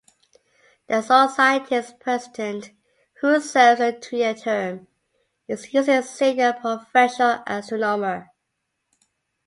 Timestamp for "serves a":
3.39-3.91